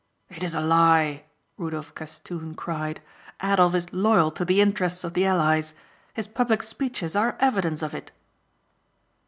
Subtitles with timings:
[0.31, 1.25] "It is a lie,"
[1.57, 3.01] Rudolph Castoon cried.
[3.43, 5.75] "Adolf is loyal to the interests of the Allies.
[6.15, 8.11] His public speeches are evidence of it."